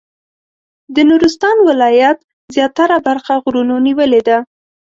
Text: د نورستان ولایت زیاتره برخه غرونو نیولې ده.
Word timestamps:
د 0.95 0.97
نورستان 1.09 1.57
ولایت 1.69 2.17
زیاتره 2.55 2.97
برخه 3.07 3.33
غرونو 3.43 3.75
نیولې 3.87 4.21
ده. 4.27 4.37